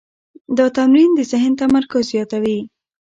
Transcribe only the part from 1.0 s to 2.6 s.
د ذهن تمرکز زیاتوي.